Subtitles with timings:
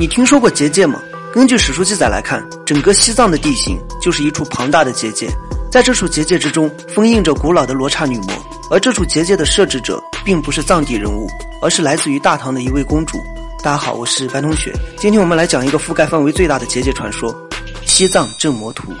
[0.00, 0.98] 你听说过结界吗？
[1.30, 5.28] 根据史书记载来看，整个西藏的地形就是一处庞大的结界，
[5.70, 8.28] 在这处结界之中封印着古老的罗刹女魔，
[8.70, 11.28] 而这处结界的设置者并不是藏地人物，
[11.60, 13.18] 而是来自于大唐的一位公主。
[13.62, 17.38] 大家好，我是白同学，今天我们来讲一个覆盖范围最大的结界传说——
[17.84, 18.94] 西藏镇魔图。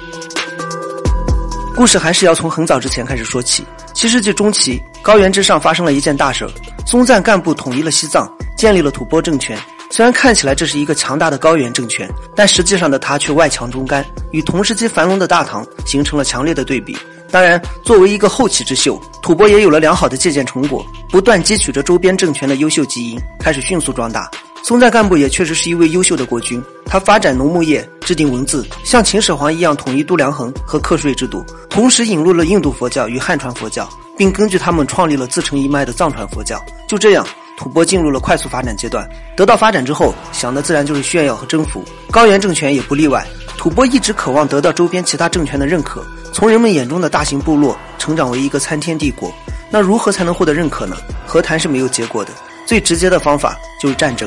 [1.74, 3.64] 故事还是要从很早之前开始说起。
[3.94, 6.50] 七世纪中期，高原之上发生了一件大事儿，
[6.86, 9.58] 松赞干布统一了西藏，建立了吐蕃政权。
[9.92, 16.96] 虽然看起来这是一个强大的高原政权，但实际上的他却外强中干，与同时期繁荣的大唐形成了强烈的对比。
[17.28, 24.30] 当然，作为一个后起之秀，吐蕃也有了良好的借鉴成果，不断汲取着周边政权的优秀基因，开始迅速壮大。
[24.62, 36.60] 松赞干布也确实是一位优秀的国君，他发展农牧业，制定文字，像秦始皇一样统一度量衡和课税制度，同时引入了印度佛教与汉传佛教，并根据他们创立了自成一脉的藏传佛教。
[36.86, 37.26] 就这样。
[37.60, 39.06] 吐蕃进入了快速发展阶段，
[39.36, 41.84] 得到发展之后，想的自然就是炫耀和征服。
[42.10, 43.22] 高原政权也不例外。
[43.58, 46.02] 吐蕃一直渴望得到周边其他政权的认可，
[46.32, 49.30] 从人们眼中的大型部落成长为一个参天帝国。
[49.68, 50.96] 那如何才能获得认可呢？
[51.26, 52.32] 和谈是没有结果的，
[52.64, 54.26] 最直接的方法就是战争。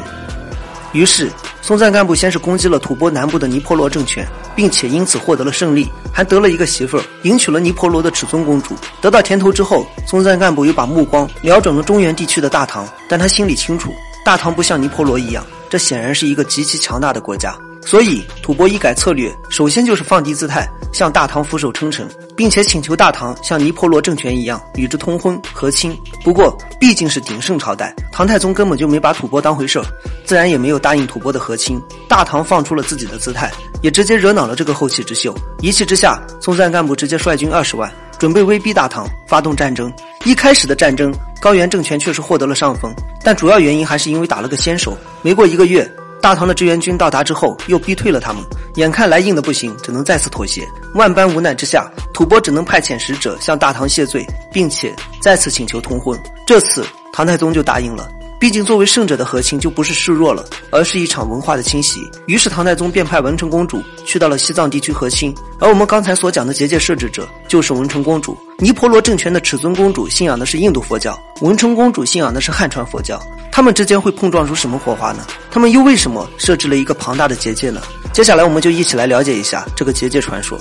[0.92, 1.28] 于是。
[1.64, 8.76] 松赞干部先是攻击了吐蕃南部的尼泊罗政权，并且因此获得了胜利，还得了一个媳妇儿，迎娶了尼泊罗的尺尊公主。
[9.00, 13.94] 得到甜头之后，松赞干部又把目光瞄准了中原地区的大唐，但他心里清楚，
[14.26, 17.56] 大唐不像尼泊罗一样，这显然是一个极其强大的国家。
[17.86, 25.96] 所以，吐蕃一改策略，首先就是放低姿态，向大唐俯首称臣，并且请求大唐像尼泊罗政权一样与之通婚和亲。
[26.24, 29.86] 不过，毕竟是鼎盛朝代，唐太宗根本就没把吐蕃当回事儿，
[30.26, 31.80] 自然也没有答应吐蕃的和亲。
[32.08, 35.36] 大唐放出了自己的姿态，也直接惹恼了这个后起之秀。
[35.60, 39.92] 一气之下，松赞干布直接率军二十万，准备威逼大唐发动战争。
[40.24, 44.98] 一开始的战争，高原政权确实获得了上风，但主要原因还是因为打了个先手。
[45.22, 45.88] 没过一个月。
[46.24, 48.42] 大唐的支援军到达之后，又逼退了他们。
[48.76, 50.66] 眼看来硬的不行，只能再次妥协。
[50.94, 56.18] 万般无奈之下，吐蕃只能派遣使者向大唐谢罪，并且再次请求通婚。
[56.48, 58.10] 这次唐太宗就答应了。
[58.40, 62.10] 毕竟作为圣者的和亲就不是示弱了，而是一场文化的侵袭。
[62.26, 65.36] 于是唐太宗便派文成公主去到了西藏地区和亲。
[65.60, 68.38] 而我们刚才所讲的结界设置者就是文成公主。
[68.64, 73.22] 尼泊罗政权的尺尊公主信仰的是印度佛教，文成公主信仰的是汉传佛教。
[73.52, 75.28] 他们之间会碰撞出什么火花呢？
[75.52, 77.82] 他们又为什么设置了一个庞大的结界呢？
[78.14, 80.58] 接下来我们就一起来了解一下这个结界传说。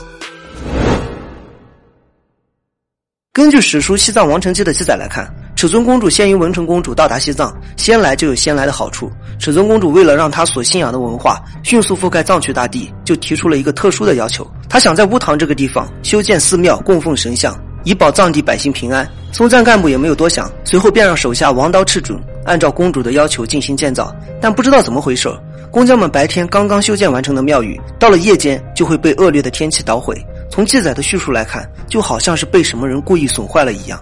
[3.32, 5.32] 根据史书《西藏王城记》的记载来看。
[5.54, 9.08] 尺尊公主先于文成公主到达西藏，先来就有先来的好处。
[9.38, 14.44] 尺尊公主为了让她所信仰的文化迅速覆盖藏区大地，就提出了一个特殊的要求。
[14.68, 19.08] 她想在乌塘这个地方修建寺庙，供奉神像，以保藏地百姓平安。
[19.32, 24.14] 松赞干部也没有多想，随后便让手下王刀赤准按照公主的要求进行建造。
[24.40, 25.28] 但不知道怎么回事，
[25.70, 30.14] 工匠们白天刚刚修建完成的庙宇，到了夜间就会被恶劣的天气捣毁。
[30.50, 33.98] 从记载的叙述来看，就好像是被什么人故意损坏了一样。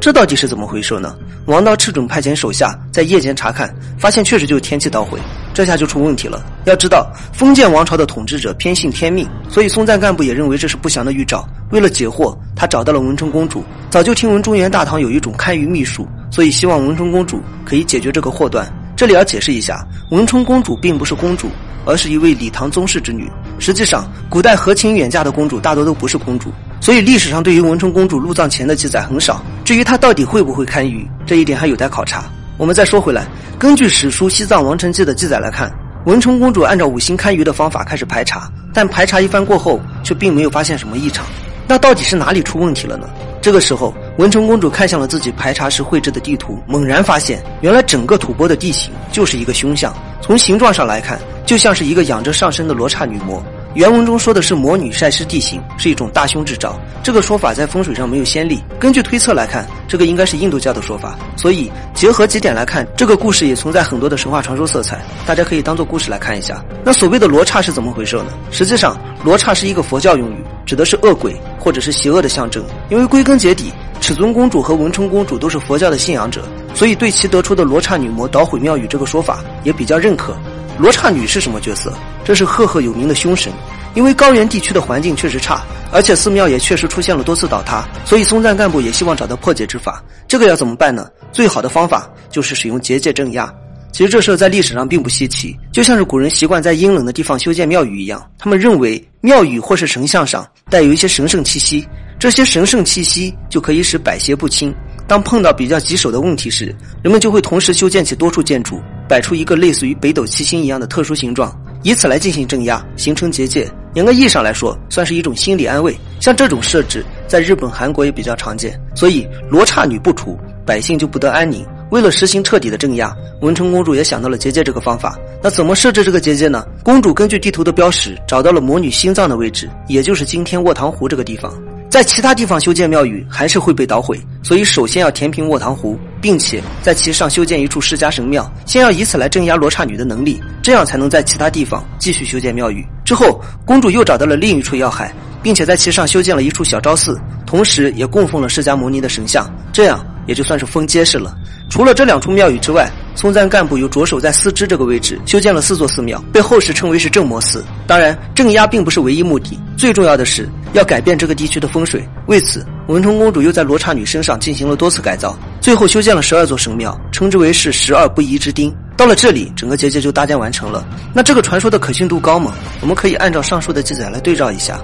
[0.00, 1.16] 这到底是怎么回事呢？
[1.46, 5.18] 王道赤准派遣手下在夜间查看，发现确实就是天气捣毁，
[5.54, 6.44] 这下就出问题了。
[6.64, 11.48] 要知道，封建王朝的统治者偏信天命，所以松赞干部也认为这是不祥的预兆。
[11.70, 13.62] 为了解惑，他找到了文成公主。
[13.90, 18.66] 早就听闻中原大唐有一种堪舆秘术，所以希望文成公主可以解决这个祸端。
[18.96, 21.50] 这里要解释一下，文成公主并不是公主，
[21.84, 23.30] 而是一位李唐宗室之女。
[23.58, 26.50] 实际上，古代和亲远嫁的公主大多都不是公主。
[26.80, 29.44] 所以历史上对于文成公主入藏前的记载很少。
[29.62, 32.24] 至于她到底会不会堪舆，这一点还有待考察。
[32.56, 33.26] 我们再说回来，
[33.58, 35.70] 根据史书《西藏王城记》的记载来看，
[36.06, 41.26] 文成公主按照五星堪舆的方法开始排查，但排查一番过后，却并没有发现什么异常。
[41.66, 43.08] 那到底是哪里出问题了呢？
[43.40, 49.92] 这个时候，文成公主看向了自己排查时绘制的地图，猛然发现，原来整个吐蕃的地形就是一个凶相。
[50.20, 53.42] 从形状上来看，就像是一个仰着上身的罗刹女魔。
[53.74, 56.78] 原文中说的是魔女晒尸地形，是一种大凶之兆。
[57.02, 58.62] 这个说法在风水上没有先例。
[58.78, 61.18] 根据推测来看，这个应该是印度教的说法。
[61.36, 65.04] 所以结合几点来看，这个故事也存在很多的神话传说色彩。
[65.26, 66.64] 大家可以当做故事来看一下。
[66.84, 68.26] 那所谓的罗刹是怎么回事呢？
[68.52, 72.64] 实际上，罗刹是一个佛教用语，指的是恶鬼或者是邪恶的象征。
[72.90, 76.44] 因为归根结底，尺尊公主和文成公主都是佛教的信仰者，
[76.76, 80.32] 所以对其得出的罗刹女魔捣毁庙宇这个说法也比较认可。
[80.78, 81.92] 罗刹女是什么角色？
[82.24, 83.52] 这是赫赫有名的凶神。
[83.94, 90.02] 因为高原地区的环境确实差，而且寺庙也确实出现了多次倒塌，所以松赞干部也希望找到破解之法。
[90.26, 91.08] 这个要怎么办呢？
[91.30, 93.48] 最好的方法就是使用结界镇压。
[93.92, 98.20] 其实这事在历史上并不稀奇，就像是古人习惯在阴冷的地方修建庙宇一样。
[98.36, 101.86] 他们认为庙宇或是神像上带有一些神圣气息，
[102.18, 104.74] 这些神圣气息就可以使百邪不侵。
[105.06, 108.82] 当碰到比较棘手的问题时，人们就会同时修建起多处建筑。
[109.08, 113.70] 摆出一个类似于北斗七星一样的特殊形状，以此来进行镇压，形成结界。
[113.94, 115.96] 严格意义上来说，算是一种心理安慰。
[116.20, 118.80] 像这种设置，在日本、韩国也比较常见。
[118.94, 120.36] 所以罗刹女不除，
[120.66, 121.64] 百姓就不得安宁。
[121.90, 125.16] 为了实行彻底的镇压，文成公主也想到了结界这个方法。
[125.40, 126.66] 那怎么设置这个结界呢？
[126.82, 131.52] 公主根据地图的标识，找到了魔女心脏的位置，也就是今天卧塘湖这个地方。
[131.94, 142.84] 在其他地方修建庙宇还是会被捣毁，所以首先要填平卧塘湖，并且在其上修建一处释迦神庙，先要以此来镇压罗刹女的能力，这样才能在其他地方继续修建庙宇。
[143.04, 151.34] 之后，公主又找到了另一处要害，并且在其上修建了一处小昭寺，同时也供奉了释迦牟尼的神像，这样也就算是封结实了。
[151.70, 157.64] 除了这两处庙宇之外，松赞干部又着手在四支这个位置修建了四座寺庙，被后世称为是镇魔寺。
[157.86, 162.06] 当然，镇压并不是唯一目的，最重要的是要改变这个地区的风水。
[162.26, 168.74] 为此，文成公主又在罗刹女身上进行了多次改造，最后修建了十二座神庙，称之为是十二不移之丁。
[168.96, 170.86] 到了这里，整个结界就搭建完成了。
[171.12, 172.54] 那这个传说的可信度高吗？
[172.80, 174.80] 我们可以按照上述的记载来对照一下。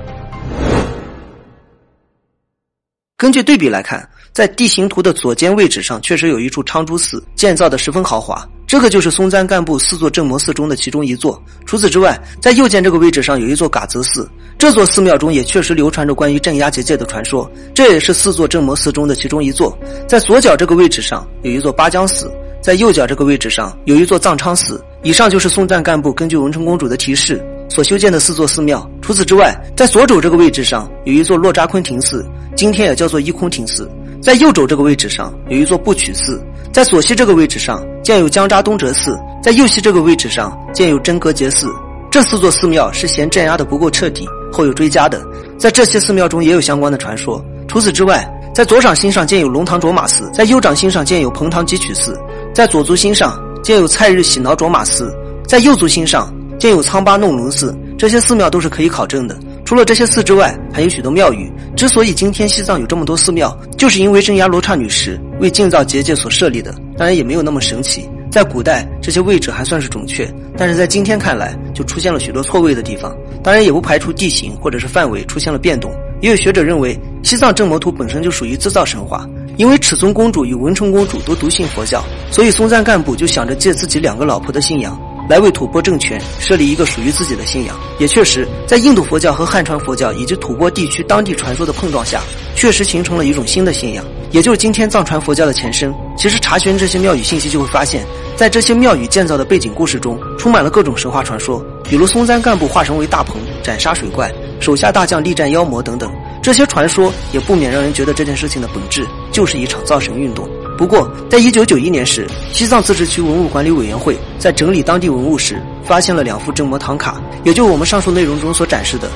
[3.17, 4.09] 根据对比来看。
[4.33, 8.47] 在地形图的左肩位置上，确实有一处昌珠寺，建造的十分豪华。
[8.67, 11.43] 这个就是松赞干布四座镇魔寺中的其中一座。
[11.67, 17.51] 除此之外，在右肩这个位置上有一座嘎泽寺，这座寺庙中也确实流传着关于镇压结界的传说。
[17.75, 19.77] 这也是四座镇魔寺中的其中一座。
[20.07, 22.31] 在左脚这个位置上有一座八江寺，
[22.63, 24.81] 在右脚这个位置上有一座藏昌寺。
[25.03, 28.89] 以上就是松赞干布根据文成公主的提示所修建的四座寺庙。
[29.03, 32.25] 除此之外，在左肘这个位置上有一座洛扎坤庭寺，
[32.55, 33.91] 今天也叫做一空庭寺。
[34.21, 41.69] 在右肘这个位置上有一座不取寺，在左西这个位置上建有江扎东哲寺，在右西这个位置上建有真格杰寺。
[42.11, 45.21] 这四座寺庙是嫌镇压的不够彻底，后有追加的。
[45.57, 47.43] 在这些寺庙中也有相关的传说。
[47.67, 52.19] 除此之外，在左掌心上建有龙堂卓玛寺，在右掌心上建有彭塘汲取寺，
[52.53, 55.11] 在左足心上建有蔡日喜挠卓玛寺，
[55.47, 57.75] 在右足心上建有仓巴弄龙寺。
[57.97, 59.39] 这些寺庙都是可以考证的。
[59.71, 61.49] 除了这些寺之外，还有许多庙宇。
[61.77, 66.75] 之所以今天西藏有这么多寺庙，就是因为镇压罗刹女时为建造结界所设立的。
[66.99, 73.17] 当然也没有那么神奇，在古代这些位置还算是准确，但是在今天看来就出现了许多错位的地方。
[73.45, 75.89] 当然也不排除地形或者是范围出现了变动。
[76.21, 79.25] 也有学者认为，西藏镇魔图本身就属于制造神话，
[79.57, 85.01] 因为尺尊公主与文成公主都笃信佛教，所以松赞干部就想着借自己两个老婆的信仰。
[85.31, 92.21] 来为吐蕃政权设立一个属于自己的信仰，也确实在印度佛教和汉传佛教以及吐蕃地区当地传说的碰撞下，
[92.57, 95.95] 确实形成了一种新的信仰，也就是今天藏传佛教的前身。
[96.19, 98.05] 其实查询这些庙宇信息，就会发现，
[98.35, 104.29] 在这些庙宇建造的背景故事中，充满了各种神话传说，比如松赞干部化身为大鹏斩杀水怪，
[104.59, 106.13] 手下大将力战妖魔等等。
[106.43, 110.49] 这些传说也不免让人觉得这件事情的本质就是一场造神运动。
[110.81, 119.07] 不过，在一九九一年时，西藏自治区文物管理委员会在整理当地文物时，发现了两副镇魔唐卡，也就我们上述内容中所展示的，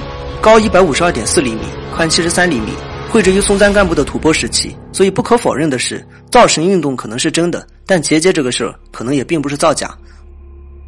[0.42, 1.60] 高一百五十二点四厘米，
[1.96, 2.68] 宽七十三厘米，
[3.08, 4.76] 绘制于松赞干布的吐蕃时期。
[4.92, 9.90] 所以，不可否认的是，造神运动可能是真的，但结界这个事儿可能也并不是造假。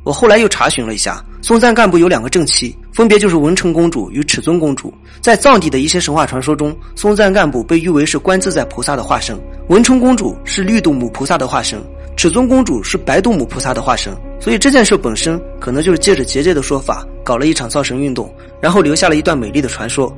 [0.04, 4.90] 我后来又查询了一下，松赞干部有两个正妻，分别就是文成公主与尺尊公主。
[5.20, 9.38] 在藏地的一些神话传说中，松赞干布被誉为是观自在菩萨的化身，
[9.68, 11.78] 文成公主是绿度母菩萨的化身，
[12.16, 14.16] 尺尊公主是白度母菩萨的化身。
[14.40, 20.10] 所以这件事本身可能就是借着结界的说法，搞了一场造神运动，然后留下了一段美丽的传说。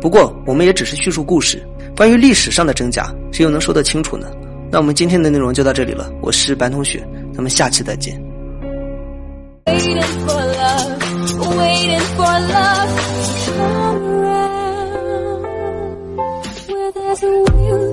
[0.00, 1.64] 不过我们也只是叙述故事，
[1.96, 4.26] 关于历史上的真假，谁又能说得清楚呢？
[4.72, 7.00] 那我们今天的内容就到这里了，我是白同学，
[7.32, 8.20] 咱们下期再见。
[9.66, 11.00] Waiting for love,
[11.56, 12.90] waiting for love
[13.44, 15.42] to come around.
[16.68, 17.83] Where there's a will.